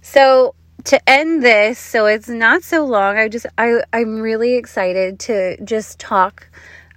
So 0.00 0.54
to 0.84 1.08
end 1.08 1.42
this, 1.42 1.78
so 1.78 2.06
it's 2.06 2.28
not 2.28 2.62
so 2.62 2.84
long. 2.84 3.16
I 3.16 3.28
just 3.28 3.46
I 3.56 3.82
I'm 3.92 4.20
really 4.20 4.54
excited 4.54 5.18
to 5.20 5.62
just 5.64 5.98
talk 5.98 6.48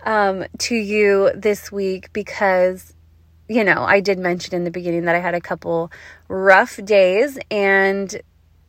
um, 0.06 0.46
to 0.60 0.76
you 0.76 1.32
this 1.34 1.72
week 1.72 2.12
because 2.14 2.94
you 3.48 3.64
know, 3.64 3.84
I 3.84 4.00
did 4.00 4.20
mention 4.20 4.56
in 4.56 4.64
the 4.64 4.72
beginning 4.72 5.06
that 5.06 5.16
I 5.16 5.20
had 5.20 5.34
a 5.34 5.42
couple 5.42 5.92
rough 6.28 6.80
days 6.84 7.38
and 7.50 8.22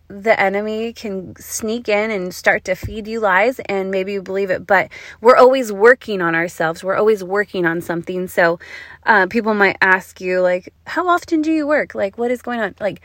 the 0.09 0.39
enemy 0.41 0.93
can 0.95 1.37
sneak 1.37 1.89
in 1.89 2.11
and 2.11 2.35
start 2.35 2.65
to 2.65 2.75
feed 2.75 3.07
you 3.07 3.21
lies 3.21 3.61
and 3.67 3.91
maybe 3.91 4.15
you 4.15 4.23
believe 4.23 4.49
it 4.49 4.67
but 4.67 4.89
we're 5.21 5.37
always 5.37 5.71
working 5.71 6.23
on 6.23 6.35
ourselves. 6.35 6.83
We're 6.83 6.97
always 6.97 7.23
working 7.23 7.67
on 7.67 7.83
something. 7.83 8.27
So 8.27 8.59
uh, 9.05 9.27
people 9.27 9.53
might 9.53 9.77
ask 9.83 10.19
you 10.21 10.41
like 10.41 10.73
how 10.87 11.09
often 11.09 11.43
do 11.43 11.53
you 11.53 11.67
work? 11.67 11.95
Like 11.95 12.17
what 12.17 12.31
is 12.31 12.41
going 12.41 12.61
on? 12.61 12.75
Like 12.81 13.03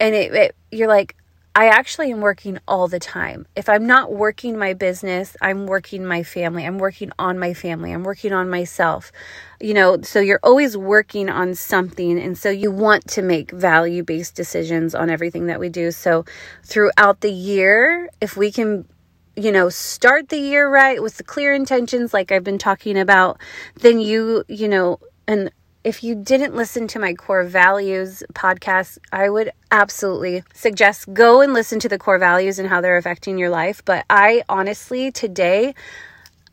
and 0.00 0.14
it, 0.14 0.34
it 0.34 0.56
you're 0.70 0.88
like 0.88 1.16
I 1.54 1.66
actually 1.66 2.10
am 2.10 2.22
working 2.22 2.58
all 2.66 2.88
the 2.88 2.98
time. 2.98 3.46
If 3.54 3.68
I'm 3.68 3.86
not 3.86 4.12
working 4.12 4.58
my 4.58 4.72
business, 4.72 5.36
I'm 5.42 5.66
working 5.66 6.04
my 6.06 6.22
family. 6.22 6.64
I'm 6.64 6.78
working 6.78 7.12
on 7.18 7.38
my 7.38 7.52
family. 7.52 7.92
I'm 7.92 8.04
working 8.04 8.32
on 8.32 8.48
myself. 8.48 9.12
You 9.60 9.74
know, 9.74 10.00
so 10.00 10.18
you're 10.18 10.40
always 10.42 10.78
working 10.78 11.28
on 11.28 11.54
something. 11.54 12.18
And 12.18 12.38
so 12.38 12.48
you 12.48 12.70
want 12.70 13.06
to 13.08 13.22
make 13.22 13.50
value 13.50 14.02
based 14.02 14.34
decisions 14.34 14.94
on 14.94 15.10
everything 15.10 15.46
that 15.46 15.60
we 15.60 15.68
do. 15.68 15.90
So 15.90 16.24
throughout 16.64 17.20
the 17.20 17.32
year, 17.32 18.08
if 18.20 18.36
we 18.36 18.50
can 18.50 18.86
you 19.34 19.50
know 19.50 19.70
start 19.70 20.28
the 20.28 20.36
year 20.38 20.68
right 20.68 21.02
with 21.02 21.16
the 21.16 21.22
clear 21.22 21.54
intentions 21.54 22.12
like 22.12 22.30
I've 22.30 22.44
been 22.44 22.58
talking 22.58 22.98
about 22.98 23.40
then 23.76 23.98
you 23.98 24.44
you 24.46 24.68
know 24.68 25.00
and 25.26 25.50
if 25.84 26.04
you 26.04 26.14
didn't 26.14 26.54
listen 26.54 26.86
to 26.88 26.98
my 26.98 27.14
core 27.14 27.44
values 27.44 28.22
podcast, 28.34 28.98
I 29.12 29.28
would 29.28 29.50
absolutely 29.70 30.44
suggest 30.54 31.12
go 31.12 31.40
and 31.40 31.52
listen 31.52 31.80
to 31.80 31.88
the 31.88 31.98
core 31.98 32.18
values 32.18 32.58
and 32.58 32.68
how 32.68 32.80
they're 32.80 32.96
affecting 32.96 33.38
your 33.38 33.50
life. 33.50 33.84
But 33.84 34.04
I 34.08 34.42
honestly, 34.48 35.10
today, 35.10 35.74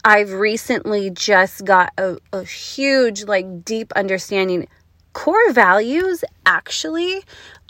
I've 0.03 0.31
recently 0.31 1.09
just 1.09 1.65
got 1.65 1.93
a, 1.97 2.17
a 2.33 2.43
huge, 2.43 3.25
like, 3.25 3.63
deep 3.63 3.91
understanding. 3.95 4.67
Core 5.13 5.51
values 5.51 6.23
actually 6.45 7.23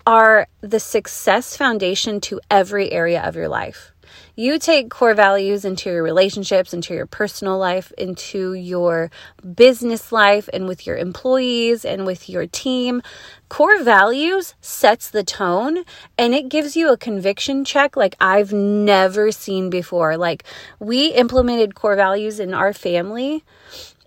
are 0.05 0.47
the 0.61 0.79
success 0.79 1.57
foundation 1.57 2.21
to 2.21 2.39
every 2.49 2.91
area 2.91 3.21
of 3.21 3.35
your 3.35 3.49
life 3.49 3.91
you 4.39 4.57
take 4.57 4.89
core 4.89 5.13
values 5.13 5.65
into 5.65 5.89
your 5.89 6.01
relationships, 6.01 6.73
into 6.73 6.93
your 6.93 7.05
personal 7.05 7.57
life, 7.57 7.91
into 7.97 8.53
your 8.53 9.11
business 9.53 10.13
life, 10.13 10.47
and 10.53 10.65
with 10.65 10.87
your 10.87 10.95
employees 10.95 11.83
and 11.83 12.05
with 12.05 12.29
your 12.29 12.47
team. 12.47 13.01
Core 13.49 13.83
values 13.83 14.55
sets 14.61 15.09
the 15.09 15.25
tone 15.25 15.83
and 16.17 16.33
it 16.33 16.47
gives 16.47 16.77
you 16.77 16.89
a 16.89 16.95
conviction 16.95 17.65
check 17.65 17.97
like 17.97 18.15
I've 18.21 18.53
never 18.53 19.33
seen 19.33 19.69
before. 19.69 20.15
Like, 20.15 20.45
we 20.79 21.07
implemented 21.07 21.75
core 21.75 21.97
values 21.97 22.39
in 22.39 22.53
our 22.53 22.71
family 22.71 23.43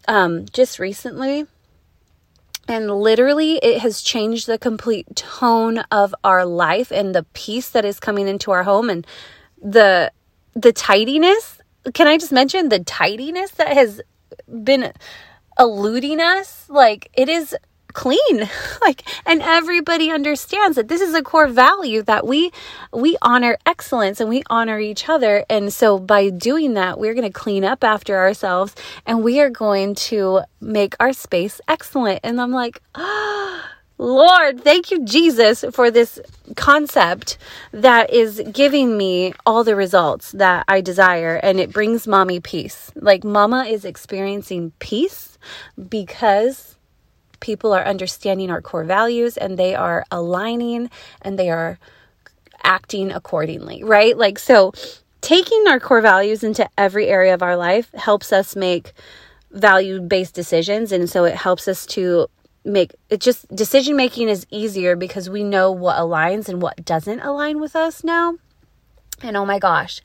um, 0.08 0.46
just 0.50 0.78
recently. 0.78 1.44
And 2.66 2.90
literally, 2.90 3.56
it 3.56 3.82
has 3.82 4.00
changed 4.00 4.46
the 4.46 4.56
complete 4.56 5.14
tone 5.14 5.80
of 5.90 6.14
our 6.24 6.46
life 6.46 6.90
and 6.90 7.14
the 7.14 7.24
peace 7.34 7.68
that 7.68 7.84
is 7.84 8.00
coming 8.00 8.28
into 8.28 8.50
our 8.50 8.62
home 8.62 8.88
and 8.88 9.06
the 9.62 10.10
the 10.54 10.73
tidiness, 10.73 11.59
can 11.94 12.06
I 12.06 12.18
just 12.18 12.32
mention 12.32 12.68
the 12.68 12.80
tidiness 12.80 13.52
that 13.52 13.68
has 13.68 14.00
been 14.62 14.92
eluding 15.59 16.21
us? 16.21 16.66
Like 16.68 17.11
it 17.14 17.28
is 17.28 17.54
clean. 17.92 18.18
Like 18.80 19.04
and 19.26 19.40
everybody 19.42 20.11
understands 20.11 20.75
that 20.75 20.88
this 20.88 21.00
is 21.00 21.14
a 21.14 21.23
core 21.23 21.47
value 21.47 22.02
that 22.02 22.26
we 22.26 22.50
we 22.92 23.16
honor 23.23 23.56
excellence 23.64 24.18
and 24.18 24.28
we 24.28 24.42
honor 24.50 24.80
each 24.80 25.09
other. 25.09 25.44
And 25.49 25.73
so 25.73 26.00
by 26.00 26.30
doing 26.30 26.75
that 26.75 26.99
we're 26.99 27.14
going 27.14 27.30
to 27.30 27.32
clean 27.32 27.64
up 27.64 27.85
after 27.85 28.16
ourselves 28.16 28.75
and 29.06 29.23
we 29.23 29.40
are 29.40 29.50
going 29.50 29.94
to 30.11 30.40
make 30.61 30.97
our 30.99 31.12
space 31.12 31.61
excellent. 31.68 32.21
And 32.25 32.40
i'm 32.40 32.50
like 32.50 32.82
oh, 32.97 33.62
Lord, 33.99 34.64
thank 34.64 34.90
you, 34.90 35.04
Jesus, 35.04 35.64
for 35.72 35.90
this 35.90 36.18
concept 36.56 37.38
that 37.72 38.12
is 38.12 38.42
giving 38.52 38.96
me 38.96 39.32
all 39.46 39.64
the 39.64 39.76
results 39.76 40.32
that 40.32 40.64
I 40.66 40.80
desire 40.80 41.37
and 41.37 41.61
it 41.61 41.72
brings 41.72 42.06
mommy 42.06 42.40
peace. 42.40 42.90
Like, 42.96 43.22
mama 43.22 43.64
is 43.64 43.84
experiencing 43.84 44.72
peace 44.78 45.38
because 45.88 46.76
people 47.40 47.72
are 47.72 47.84
understanding 47.84 48.50
our 48.50 48.62
core 48.62 48.84
values 48.84 49.37
and 49.37 49.58
they 49.58 49.75
are 49.75 50.04
aligning 50.11 50.90
and 51.20 51.38
they 51.38 51.50
are 51.50 51.78
acting 52.64 53.12
accordingly, 53.12 53.84
right? 53.84 54.16
Like, 54.16 54.38
so 54.38 54.72
taking 55.20 55.64
our 55.68 55.80
core 55.80 56.00
values 56.00 56.42
into 56.42 56.68
every 56.78 57.08
area 57.08 57.34
of 57.34 57.42
our 57.42 57.56
life 57.56 57.90
helps 57.92 58.32
us 58.32 58.56
make 58.56 58.92
value 59.50 60.00
based 60.00 60.34
decisions. 60.34 60.92
And 60.92 61.08
so 61.08 61.25
it 61.25 61.34
helps 61.34 61.68
us 61.68 61.87
to 61.87 62.28
make 62.64 62.95
it 63.11 63.21
just 63.21 63.49
decision 63.54 63.97
making 63.97 64.28
is 64.28 64.47
easier 64.50 64.97
because 64.97 65.28
we 65.28 65.42
know 65.42 65.71
what 65.71 65.97
aligns 65.97 66.49
and 66.49 66.62
what 66.62 66.85
doesn't 66.85 67.21
align 67.21 67.61
with 67.61 67.75
us 67.75 68.04
now. 68.04 68.37
And 69.22 69.36
oh 69.36 69.44
my 69.44 69.58
gosh, 69.58 70.00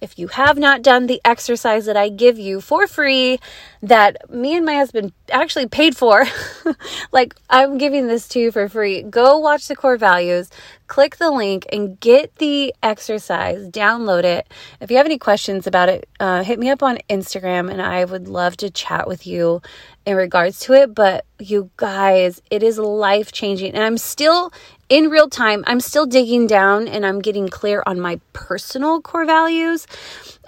if 0.00 0.18
you 0.18 0.28
have 0.28 0.58
not 0.58 0.82
done 0.82 1.06
the 1.06 1.20
exercise 1.24 1.86
that 1.86 1.96
I 1.96 2.08
give 2.08 2.38
you 2.38 2.60
for 2.60 2.86
free, 2.86 3.40
that 3.82 4.30
me 4.30 4.56
and 4.56 4.64
my 4.64 4.74
husband 4.74 5.12
actually 5.30 5.66
paid 5.66 5.96
for, 5.96 6.24
like 7.12 7.34
I'm 7.50 7.78
giving 7.78 8.06
this 8.06 8.28
to 8.28 8.38
you 8.38 8.52
for 8.52 8.68
free, 8.68 9.02
go 9.02 9.38
watch 9.38 9.66
the 9.66 9.74
core 9.74 9.96
values, 9.96 10.50
click 10.86 11.16
the 11.16 11.30
link, 11.30 11.66
and 11.72 11.98
get 11.98 12.36
the 12.36 12.72
exercise, 12.80 13.68
download 13.70 14.22
it. 14.22 14.52
If 14.80 14.90
you 14.90 14.98
have 14.98 15.06
any 15.06 15.18
questions 15.18 15.66
about 15.66 15.88
it, 15.88 16.08
uh, 16.20 16.44
hit 16.44 16.60
me 16.60 16.70
up 16.70 16.82
on 16.82 16.98
Instagram 17.10 17.70
and 17.70 17.82
I 17.82 18.04
would 18.04 18.28
love 18.28 18.56
to 18.58 18.70
chat 18.70 19.08
with 19.08 19.26
you 19.26 19.62
in 20.06 20.16
regards 20.16 20.60
to 20.60 20.74
it. 20.74 20.94
But 20.94 21.24
you 21.40 21.70
guys, 21.76 22.40
it 22.50 22.62
is 22.62 22.78
life 22.78 23.32
changing. 23.32 23.74
And 23.74 23.82
I'm 23.82 23.98
still 23.98 24.52
in 24.88 25.10
real 25.10 25.28
time, 25.28 25.64
I'm 25.66 25.80
still 25.80 26.06
digging 26.06 26.46
down 26.46 26.88
and 26.88 27.04
I'm 27.04 27.20
getting 27.20 27.48
clear 27.48 27.82
on 27.86 28.00
my 28.00 28.20
personal 28.32 29.00
core 29.02 29.26
values. 29.26 29.86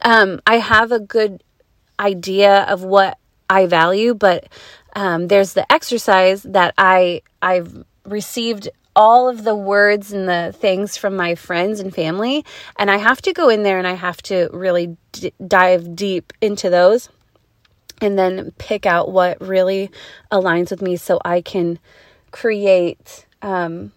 Um, 0.02 0.40
I 0.46 0.56
have 0.58 0.92
a 0.92 1.00
good 1.00 1.42
idea 1.98 2.62
of 2.62 2.82
what 2.82 3.18
I 3.50 3.66
value, 3.66 4.14
but 4.14 4.48
um, 4.96 5.28
there's 5.28 5.52
the 5.52 5.70
exercise 5.70 6.42
that 6.44 6.74
I 6.78 7.22
I've 7.42 7.84
received 8.04 8.68
all 8.96 9.28
of 9.28 9.44
the 9.44 9.54
words 9.54 10.12
and 10.12 10.28
the 10.28 10.54
things 10.56 10.96
from 10.96 11.14
my 11.16 11.34
friends 11.34 11.78
and 11.78 11.94
family, 11.94 12.44
and 12.76 12.90
I 12.90 12.96
have 12.96 13.22
to 13.22 13.32
go 13.32 13.48
in 13.48 13.62
there 13.62 13.78
and 13.78 13.86
I 13.86 13.94
have 13.94 14.20
to 14.22 14.48
really 14.52 14.96
d- 15.12 15.32
dive 15.46 15.94
deep 15.94 16.32
into 16.40 16.70
those, 16.70 17.08
and 18.00 18.18
then 18.18 18.52
pick 18.58 18.86
out 18.86 19.12
what 19.12 19.40
really 19.40 19.90
aligns 20.32 20.70
with 20.70 20.82
me, 20.82 20.96
so 20.96 21.20
I 21.24 21.40
can 21.40 21.78
create 22.32 23.26
um, 23.42 23.92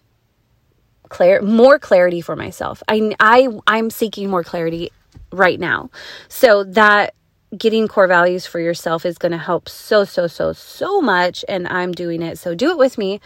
clar- 1.08 1.42
more 1.42 1.78
clarity 1.78 2.20
for 2.20 2.36
myself. 2.36 2.82
I, 2.88 3.14
I, 3.20 3.48
I'm 3.66 3.90
seeking 3.90 4.30
more 4.30 4.44
clarity 4.44 4.90
right 5.32 5.58
now. 5.58 5.90
So 6.28 6.64
that 6.64 7.14
getting 7.56 7.86
core 7.88 8.08
values 8.08 8.46
for 8.46 8.58
yourself 8.58 9.06
is 9.06 9.18
going 9.18 9.32
to 9.32 9.38
help 9.38 9.68
so, 9.68 10.04
so, 10.04 10.26
so, 10.26 10.52
so 10.52 11.00
much. 11.00 11.44
And 11.48 11.68
I'm 11.68 11.92
doing 11.92 12.22
it. 12.22 12.38
So 12.38 12.54
do 12.54 12.70
it 12.70 12.78
with 12.78 12.98
me. 12.98 13.20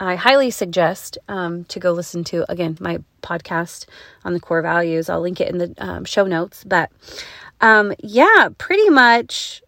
I 0.00 0.16
highly 0.16 0.50
suggest 0.50 1.18
um, 1.28 1.64
to 1.64 1.78
go 1.78 1.92
listen 1.92 2.24
to, 2.24 2.50
again, 2.50 2.76
my 2.80 2.98
podcast 3.22 3.86
on 4.24 4.32
the 4.32 4.40
core 4.40 4.62
values. 4.62 5.08
I'll 5.08 5.20
link 5.20 5.40
it 5.40 5.48
in 5.48 5.58
the 5.58 5.74
um, 5.78 6.04
show 6.04 6.26
notes. 6.26 6.64
But 6.64 6.90
um, 7.60 7.92
yeah, 8.02 8.48
pretty 8.58 8.88
much 8.90 9.62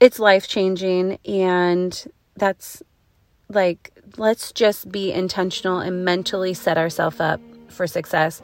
it's 0.00 0.18
life 0.18 0.48
changing. 0.48 1.18
And 1.24 2.04
that's 2.36 2.82
like 3.48 3.92
let's 4.16 4.52
just 4.52 4.90
be 4.90 5.12
intentional 5.12 5.78
and 5.78 6.04
mentally 6.04 6.54
set 6.54 6.78
ourselves 6.78 7.20
up 7.20 7.40
for 7.68 7.86
success. 7.86 8.40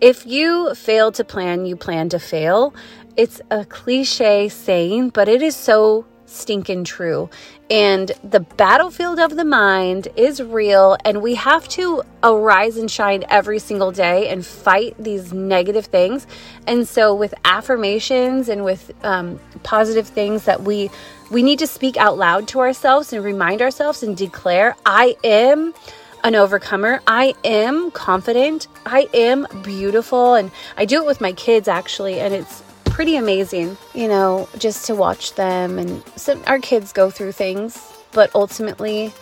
If 0.00 0.26
you 0.26 0.74
fail 0.74 1.12
to 1.12 1.24
plan, 1.24 1.66
you 1.66 1.76
plan 1.76 2.08
to 2.10 2.18
fail. 2.18 2.74
It's 3.16 3.40
a 3.50 3.64
cliche 3.64 4.48
saying, 4.48 5.10
but 5.10 5.28
it 5.28 5.40
is 5.42 5.56
so 5.56 6.04
stinking 6.26 6.84
true. 6.84 7.30
And 7.70 8.12
the 8.22 8.40
battlefield 8.40 9.18
of 9.18 9.36
the 9.36 9.44
mind 9.44 10.08
is 10.16 10.42
real, 10.42 10.96
and 11.04 11.22
we 11.22 11.34
have 11.36 11.66
to 11.68 12.02
arise 12.22 12.76
and 12.76 12.90
shine 12.90 13.24
every 13.30 13.58
single 13.58 13.90
day 13.90 14.28
and 14.28 14.44
fight 14.44 14.94
these 14.98 15.32
negative 15.32 15.86
things. 15.86 16.26
And 16.66 16.86
so, 16.86 17.14
with 17.14 17.32
affirmations 17.44 18.48
and 18.48 18.64
with 18.64 18.92
um, 19.02 19.40
positive 19.62 20.06
things 20.06 20.44
that 20.44 20.62
we 20.62 20.90
we 21.34 21.42
need 21.42 21.58
to 21.58 21.66
speak 21.66 21.96
out 21.96 22.16
loud 22.16 22.46
to 22.46 22.60
ourselves 22.60 23.12
and 23.12 23.24
remind 23.24 23.60
ourselves 23.60 24.04
and 24.04 24.16
declare, 24.16 24.76
I 24.86 25.16
am 25.24 25.74
an 26.22 26.36
overcomer. 26.36 27.02
I 27.08 27.34
am 27.42 27.90
confident. 27.90 28.68
I 28.86 29.08
am 29.12 29.48
beautiful. 29.64 30.34
And 30.34 30.52
I 30.76 30.84
do 30.84 31.02
it 31.02 31.06
with 31.06 31.20
my 31.20 31.32
kids 31.32 31.66
actually, 31.66 32.20
and 32.20 32.32
it's 32.32 32.62
pretty 32.84 33.16
amazing, 33.16 33.76
you 33.94 34.06
know, 34.06 34.48
just 34.58 34.86
to 34.86 34.94
watch 34.94 35.34
them. 35.34 35.76
And 35.76 36.04
our 36.46 36.60
kids 36.60 36.92
go 36.92 37.10
through 37.10 37.32
things, 37.32 37.82
but 38.12 38.32
ultimately, 38.36 39.12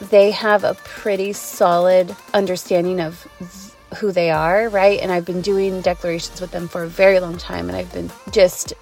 they 0.00 0.30
have 0.30 0.62
a 0.62 0.74
pretty 0.74 1.32
solid 1.32 2.14
understanding 2.32 3.00
of 3.00 3.26
who 3.96 4.12
they 4.12 4.30
are, 4.30 4.68
right? 4.68 5.00
And 5.00 5.10
I've 5.10 5.24
been 5.24 5.40
doing 5.40 5.80
declarations 5.80 6.40
with 6.40 6.52
them 6.52 6.68
for 6.68 6.84
a 6.84 6.88
very 6.88 7.18
long 7.18 7.38
time, 7.38 7.68
and 7.68 7.76
I've 7.76 7.92
been 7.92 8.12
just 8.30 8.72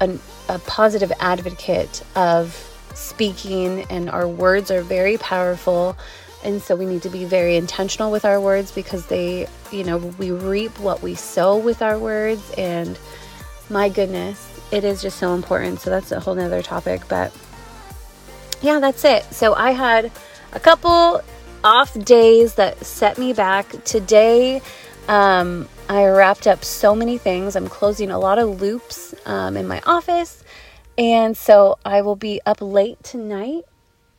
an 0.00 0.20
a 0.48 0.58
positive 0.60 1.12
advocate 1.20 2.02
of 2.14 2.54
speaking, 2.94 3.82
and 3.90 4.10
our 4.10 4.28
words 4.28 4.70
are 4.70 4.82
very 4.82 5.16
powerful. 5.18 5.96
And 6.42 6.60
so 6.60 6.76
we 6.76 6.84
need 6.84 7.02
to 7.02 7.08
be 7.08 7.24
very 7.24 7.56
intentional 7.56 8.10
with 8.10 8.24
our 8.26 8.38
words 8.40 8.70
because 8.70 9.06
they, 9.06 9.48
you 9.72 9.82
know, 9.84 9.96
we 9.96 10.30
reap 10.30 10.78
what 10.78 11.02
we 11.02 11.14
sow 11.14 11.56
with 11.56 11.80
our 11.80 11.98
words. 11.98 12.52
And 12.58 12.98
my 13.70 13.88
goodness, 13.88 14.46
it 14.70 14.84
is 14.84 15.00
just 15.00 15.18
so 15.18 15.34
important. 15.34 15.80
So 15.80 15.88
that's 15.88 16.12
a 16.12 16.20
whole 16.20 16.34
nother 16.34 16.60
topic. 16.60 17.08
But 17.08 17.34
yeah, 18.60 18.78
that's 18.78 19.04
it. 19.04 19.24
So 19.32 19.54
I 19.54 19.70
had 19.70 20.12
a 20.52 20.60
couple 20.60 21.22
off 21.64 21.98
days 22.04 22.56
that 22.56 22.84
set 22.84 23.16
me 23.16 23.32
back. 23.32 23.82
Today, 23.84 24.60
um, 25.08 25.66
I 25.88 26.06
wrapped 26.06 26.46
up 26.46 26.64
so 26.64 26.94
many 26.94 27.18
things. 27.18 27.56
I'm 27.56 27.68
closing 27.68 28.10
a 28.10 28.18
lot 28.18 28.38
of 28.38 28.60
loops 28.60 29.14
um, 29.26 29.56
in 29.56 29.68
my 29.68 29.82
office. 29.86 30.42
And 30.96 31.36
so 31.36 31.78
I 31.84 32.02
will 32.02 32.16
be 32.16 32.40
up 32.46 32.58
late 32.60 33.02
tonight 33.02 33.64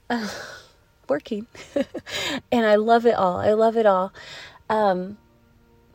uh, 0.10 0.30
working. 1.10 1.48
and 2.52 2.66
I 2.66 2.76
love 2.76 3.06
it 3.06 3.16
all. 3.16 3.38
I 3.38 3.54
love 3.54 3.78
it 3.78 3.86
all. 3.86 4.14
Um, 4.70 5.18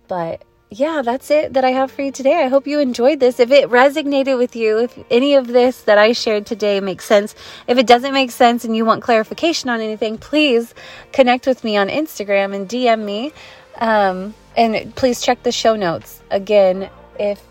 but 0.08 0.42
yeah, 0.70 1.02
that's 1.02 1.30
it 1.30 1.52
that 1.52 1.64
I 1.64 1.70
have 1.70 1.90
for 1.90 2.02
you 2.02 2.12
today. 2.12 2.44
I 2.44 2.48
hope 2.48 2.66
you 2.66 2.80
enjoyed 2.80 3.20
this. 3.20 3.38
If 3.38 3.50
it 3.50 3.68
resonated 3.68 4.38
with 4.38 4.56
you, 4.56 4.78
if 4.78 4.98
any 5.10 5.34
of 5.34 5.48
this 5.48 5.82
that 5.82 5.98
I 5.98 6.12
shared 6.12 6.46
today 6.46 6.80
makes 6.80 7.04
sense, 7.04 7.34
if 7.66 7.78
it 7.78 7.86
doesn't 7.86 8.12
make 8.12 8.30
sense 8.30 8.64
and 8.64 8.76
you 8.76 8.84
want 8.84 9.02
clarification 9.02 9.68
on 9.70 9.80
anything, 9.80 10.18
please 10.18 10.74
connect 11.12 11.46
with 11.46 11.62
me 11.64 11.76
on 11.76 11.88
Instagram 11.88 12.54
and 12.54 12.68
DM 12.68 13.04
me. 13.04 13.32
Um, 13.76 14.34
and 14.60 14.94
please 14.94 15.22
check 15.22 15.42
the 15.42 15.50
show 15.50 15.74
notes. 15.74 16.22
Again, 16.30 16.90
if, 17.18 17.42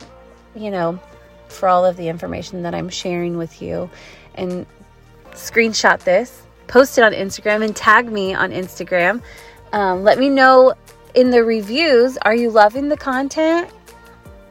you 0.56 0.70
know, 0.70 1.00
for 1.48 1.68
all 1.68 1.84
of 1.84 1.98
the 1.98 2.08
information 2.08 2.62
that 2.62 2.76
I'm 2.76 2.88
sharing 2.88 3.36
with 3.36 3.64
you 3.64 3.90
and 4.36 4.68
screenshot 5.32 6.00
this, 6.02 6.44
post 6.68 7.00
it 7.00 7.04
on 7.04 7.14
Instagram, 7.14 7.66
and 7.66 7.76
tag 7.76 8.12
me 8.12 8.36
on 8.36 8.52
Instagram. 8.52 9.24
Um, 9.74 10.04
let 10.04 10.20
me 10.20 10.30
know 10.30 10.76
in 11.16 11.32
the 11.32 11.44
reviews 11.44 12.16
are 12.18 12.36
you 12.36 12.52
loving 12.52 12.90
the 12.90 12.98
content? 12.98 13.72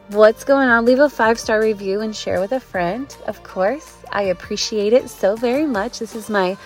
What's 0.08 0.42
going 0.42 0.68
on? 0.68 0.84
Leave 0.84 0.98
a 0.98 1.08
five 1.08 1.38
star 1.38 1.60
review 1.60 2.00
and 2.00 2.16
share 2.16 2.40
with 2.40 2.50
a 2.50 2.58
friend, 2.60 3.16
of 3.28 3.40
course. 3.44 3.98
I 4.10 4.22
appreciate 4.22 4.92
it 4.92 5.10
so 5.10 5.36
very 5.36 5.66
much. 5.66 6.00
This 6.00 6.16
is 6.16 6.28
my 6.28 6.56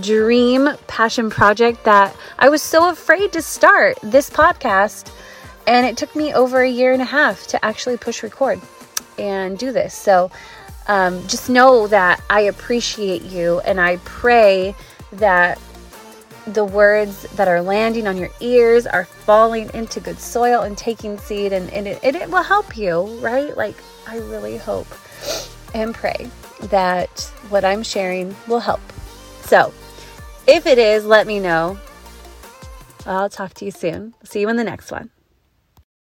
dream 0.00 0.70
passion 0.86 1.28
project 1.28 1.84
that 1.84 2.16
I 2.38 2.48
was 2.48 2.62
so 2.62 2.88
afraid 2.88 3.32
to 3.34 3.42
start 3.42 3.98
this 4.02 4.30
podcast. 4.30 5.12
And 5.66 5.86
it 5.86 5.96
took 5.96 6.14
me 6.16 6.34
over 6.34 6.62
a 6.62 6.68
year 6.68 6.92
and 6.92 7.02
a 7.02 7.06
half 7.06 7.46
to 7.48 7.64
actually 7.64 7.96
push 7.96 8.22
record 8.22 8.60
and 9.18 9.58
do 9.58 9.72
this. 9.72 9.94
So 9.94 10.30
um, 10.88 11.26
just 11.28 11.48
know 11.48 11.86
that 11.86 12.20
I 12.28 12.42
appreciate 12.42 13.22
you 13.22 13.60
and 13.60 13.80
I 13.80 13.98
pray 13.98 14.74
that 15.12 15.58
the 16.46 16.64
words 16.64 17.22
that 17.36 17.46
are 17.46 17.62
landing 17.62 18.08
on 18.08 18.16
your 18.16 18.30
ears 18.40 18.86
are 18.86 19.04
falling 19.04 19.70
into 19.74 20.00
good 20.00 20.18
soil 20.18 20.62
and 20.62 20.76
taking 20.76 21.16
seed 21.18 21.52
and, 21.52 21.70
and, 21.70 21.86
it, 21.86 22.00
and 22.02 22.16
it 22.16 22.28
will 22.28 22.42
help 22.42 22.76
you, 22.76 23.02
right? 23.20 23.56
Like, 23.56 23.76
I 24.08 24.18
really 24.18 24.56
hope 24.56 24.88
and 25.74 25.94
pray 25.94 26.28
that 26.62 27.20
what 27.48 27.64
I'm 27.64 27.82
sharing 27.82 28.34
will 28.48 28.60
help. 28.60 28.80
So, 29.42 29.72
if 30.46 30.66
it 30.66 30.78
is, 30.78 31.04
let 31.04 31.26
me 31.26 31.38
know. 31.38 31.78
I'll 33.06 33.30
talk 33.30 33.54
to 33.54 33.64
you 33.64 33.70
soon. 33.70 34.14
See 34.24 34.40
you 34.40 34.48
in 34.48 34.56
the 34.56 34.64
next 34.64 34.90
one. 34.90 35.10